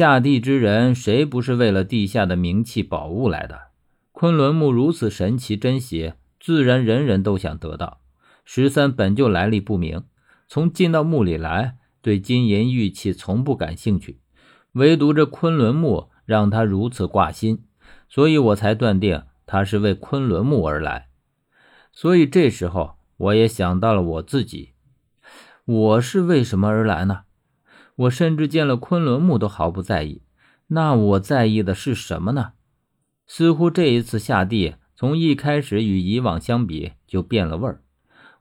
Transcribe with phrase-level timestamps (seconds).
[0.00, 3.64] 下地之人，谁不是为了地下的名器宝物来的？
[4.12, 8.00] 昆仑木如此神奇珍稀，自然人人都想得到。
[8.46, 10.04] 十三本就来历不明，
[10.48, 14.20] 从进到墓里来，对金银玉器从不感兴趣，
[14.72, 17.64] 唯独这昆仑木让他如此挂心，
[18.08, 21.08] 所以我才断定他是为昆仑木而来。
[21.92, 24.70] 所以这时候，我也想到了我自己，
[25.66, 27.24] 我是为什么而来呢？
[28.00, 30.22] 我甚至见了昆仑木都毫不在意，
[30.68, 32.52] 那我在意的是什么呢？
[33.26, 37.82] 似乎这一次下地，从一开始与以往相比就变了味儿。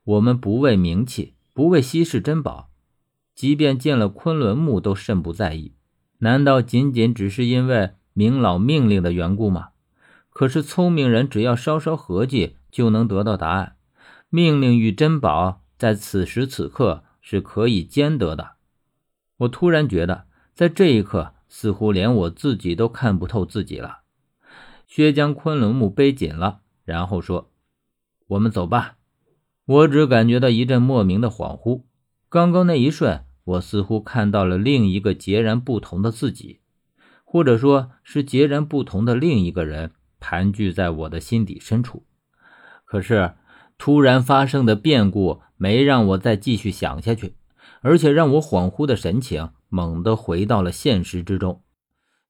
[0.06, 2.70] 我们不为名气，不为稀世珍宝，
[3.36, 5.74] 即便见了昆仑木都甚不在意。
[6.20, 9.70] 难道仅仅只是因为明老命令的缘故吗？
[10.30, 13.76] 可是聪明人只要稍稍合计，就能得到答案。
[14.30, 18.52] 命令与珍宝在此时此刻是可以兼得的。
[19.40, 24.00] 我突然觉得，在这一刻，似乎连我自己都看不透自己了。
[24.88, 27.52] 薛将昆仑木背紧了，然后说
[28.28, 28.96] ：“我们走吧。”
[29.66, 31.84] 我只感觉到一阵莫名的恍惚。
[32.28, 36.60] 刚刚那一瞬，我似乎看到了另一个截然不同的自己，
[37.24, 42.04] 或者说是截然不同的另一个人盘踞在我的心底深处。
[42.84, 43.36] 可是，
[43.78, 47.36] 突然发生的变故没让我再继续想下去。
[47.82, 51.62] 而且让我恍惚的神情猛地回到了现实之中。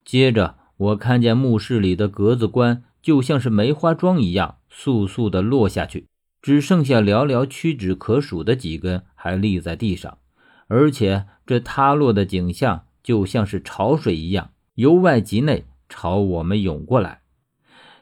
[0.05, 6.07] 接着，我看见墓室里的格子棺就像是梅花桩一样，簌簌地落下去，
[6.41, 10.17] 只剩下寥寥屈指可数的几根还立在地上。
[10.67, 17.21] 而且，这塌落的景象就像是潮水一样，由外及内朝我们涌过来。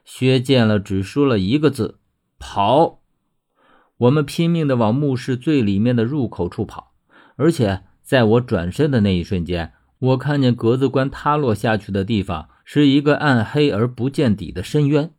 [0.04, 2.00] 薛见了，只说了一个字
[2.40, 3.02] ：“跑！”
[3.98, 6.94] 我们拼命地往墓室最里面的入口处跑。
[7.38, 15.12] 而且在我转身的那一瞬间，我看见格子棺塌落下去的地方是一个暗黑而不见底的深渊，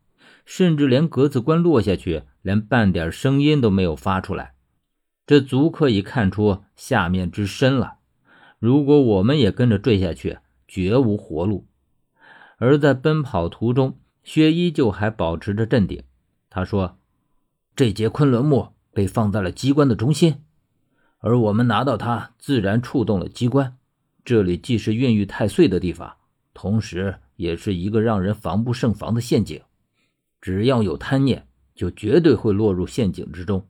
[0.45, 4.55] 甚至连格子棺落下去，连半点声音都没有发出来。
[5.27, 7.95] 这足可以看出下面之深了。
[8.59, 11.67] 如果我们也跟着坠下去，绝无活路。
[12.57, 16.03] 而在奔跑途中，薛依旧还保持着镇定。
[16.51, 16.99] 他说
[17.77, 20.43] ：“这节昆仑木被放在了机关的中心。”
[21.21, 23.77] 而我们拿到它，自然触动了机关。
[24.25, 26.17] 这里既是孕育太岁的地方，
[26.55, 29.63] 同时也是一个让人防不胜防的陷阱。
[30.41, 33.67] 只要有贪念，就绝对会落入陷阱之中。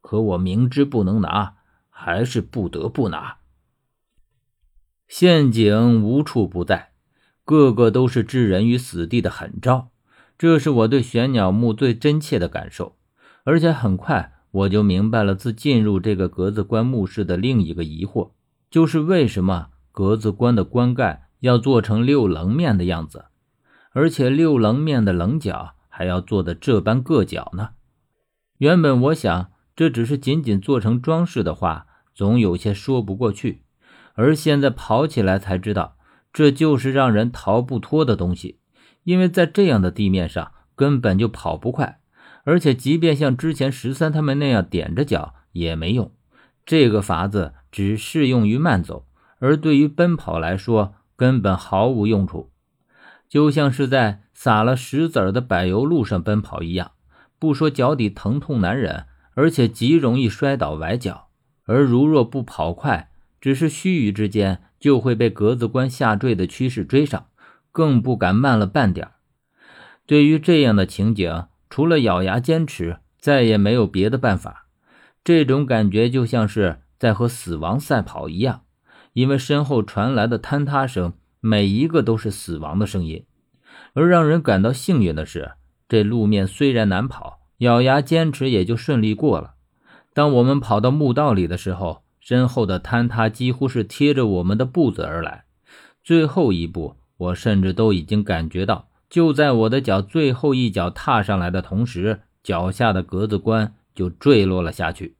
[0.00, 1.56] 可我明知不能拿，
[1.90, 3.38] 还是不得不拿。
[5.08, 6.92] 陷阱无处不在，
[7.44, 9.90] 个个都是置人于死地的狠招。
[10.38, 12.96] 这是我对玄鸟墓最真切的感受，
[13.44, 14.39] 而且很快。
[14.52, 18.30] 我就明白了，自进入这个格子棺墓室的另一个疑惑，
[18.70, 23.26] 就是为什么格子棺的棺盖要做成六棱面的样子，
[23.92, 27.70] 而且六棱面的棱角还要做的这般硌脚呢？
[28.58, 33.62] 原本我想，这只是仅仅做成装饰的话，总有些说不过去，
[34.14, 35.96] 而现在跑起来才知道，
[36.32, 38.58] 这就是让人逃不脱的东西，
[39.04, 41.99] 因为在这样的地面上根本就跑不快。
[42.50, 46.10] 而且，即便像之前十三他们那样踮着脚也没用，
[46.66, 49.06] 这个法子只适用于慢走，
[49.38, 52.50] 而对于奔跑来说根本毫无用处，
[53.28, 56.90] 就像是在撒了石子儿的柏油路上奔跑一样。
[57.38, 61.28] 不说脚底疼痛难忍，而且极容易摔倒崴脚。
[61.66, 67.26] 而如若不跑快，只是须臾之间就会被格子关下坠的趋势追上，
[67.70, 69.08] 更不敢慢了半点
[70.04, 71.44] 对于这样的情景。
[71.70, 74.66] 除了咬牙坚持，再也没有别的办法。
[75.24, 78.62] 这种感觉就像是在和死亡赛跑一样，
[79.12, 83.24] 因为身后传来的坍塌声，每一个都是死亡的声音。
[83.94, 85.52] 而让人感到幸运的是，
[85.88, 89.54] 这路面虽然难跑，咬牙坚持也就顺利过了。
[90.12, 95.44] 当我们跑到墓道里的时候，身后的坍塌几乎是贴着我们的步子而来。
[96.02, 98.89] 最后一步，我甚至都已经感觉到。
[99.10, 105.16] 就在我的脚最后一脚踏上来的同时，脚下的格子棺就坠落了下去，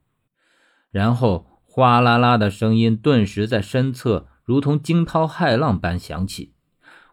[0.89, 6.53] 然后哗啦啦的声音顿时在身侧如同惊涛骇浪般响起。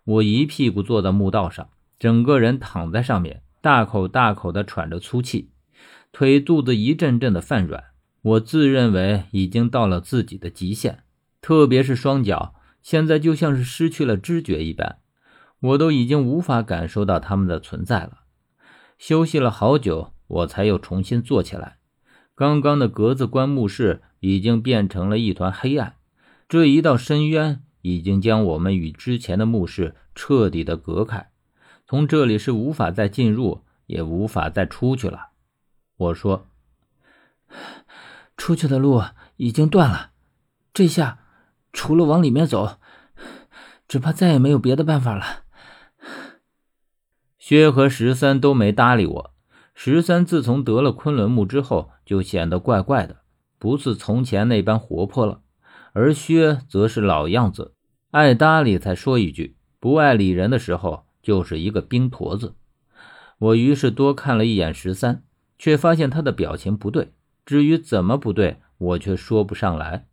[0.05, 5.51] 我一屁股坐在墓道上，整个人躺在上面，大口大口的喘着粗气，
[6.13, 7.85] 腿肚子一阵阵的泛软。
[8.23, 11.01] 我自认为已经到了自己的极限，
[11.41, 14.99] 特别是双脚，现在就像是失去了知觉一般。
[15.61, 18.21] 我都已经无法感受到他们的存在了。
[18.97, 21.79] 休息了好久，我才又重新坐起来。
[22.35, 25.97] 刚刚的格子棺木室已经变成了一团黑暗，
[26.49, 31.31] 这一道深渊已经将我们与之前的墓室彻底的隔开，
[31.87, 35.31] 从这里是无法再进入，也无法再出去了。
[35.97, 36.47] 我说
[38.37, 39.03] ：“出去的路
[39.37, 40.11] 已经断了，
[40.73, 41.19] 这下
[41.73, 42.79] 除了往里面走，
[43.89, 45.45] 只怕再也没有别的办法了。”
[47.49, 49.35] 薛和十三都没搭理我。
[49.75, 53.21] 十三自从得了昆仑木之后，就显得怪怪的，
[53.59, 55.41] 不似从前那般活泼了。
[55.95, 57.73] 而薛则是老样子，
[58.11, 62.55] 爱搭理才说一句，不爱理人的时候就是一个冰坨子。
[63.39, 65.23] 我于是多看了一眼十三，
[65.59, 67.15] 却发现他的表情不对。
[67.47, 70.06] 至于怎么不对，我却说不上来。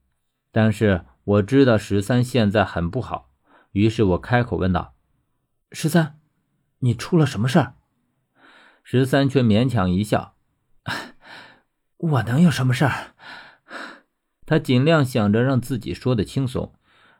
[0.54, 3.32] 但是我知道十三现在很不好，
[3.74, 4.94] 于是我开口问道
[5.74, 6.18] ：“十三，
[6.80, 7.76] 你出了什么事儿？”
[8.84, 10.36] 十三却勉强一笑
[11.98, 13.16] ：“我能有什么事儿？”
[14.46, 16.76] 他尽量想着让自己说的轻松，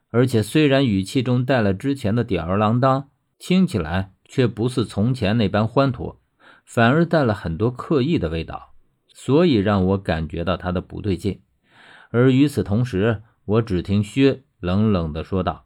[0.10, 3.10] 而且虽然语气中带了之前的吊儿郎当，
[3.40, 6.22] 听起来却不似从前那般欢脱，
[6.64, 8.76] 反而带了很多刻意的味道，
[9.12, 11.42] 所以让我感觉到他的不对劲。
[12.12, 15.66] 而与此同时，我只听薛冷冷的说道：“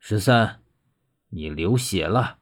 [0.00, 0.62] 十三，
[1.28, 2.38] 你流血了。”